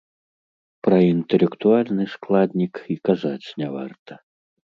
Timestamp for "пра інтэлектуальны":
0.87-2.05